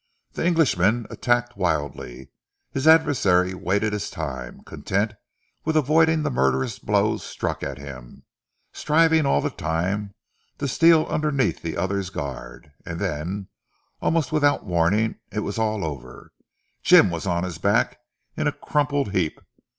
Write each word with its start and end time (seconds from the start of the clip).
The 0.31 0.43
Englishman 0.47 1.05
attacked 1.11 1.55
wildly. 1.55 2.31
His 2.71 2.87
adversary 2.87 3.53
waited 3.53 3.93
his 3.93 4.09
time, 4.09 4.63
content 4.63 5.13
with 5.63 5.77
avoiding 5.77 6.23
the 6.23 6.31
murderous 6.31 6.79
blows 6.79 7.21
struck 7.23 7.61
at 7.61 7.77
him, 7.77 8.23
striving 8.73 9.27
all 9.27 9.41
the 9.41 9.51
time 9.51 10.15
to 10.57 10.67
steal 10.67 11.05
underneath 11.05 11.61
the 11.61 11.77
other's 11.77 12.09
guard. 12.09 12.71
And 12.83 12.97
then, 12.99 13.49
almost 14.01 14.31
without 14.31 14.65
warning, 14.65 15.19
it 15.31 15.41
was 15.41 15.59
all 15.59 15.85
over. 15.85 16.31
Jim 16.81 17.11
was 17.11 17.27
on 17.27 17.43
his 17.43 17.59
back 17.59 17.99
in 18.35 18.47
a 18.47 18.51
crumpled 18.51 19.11
heap. 19.11 19.39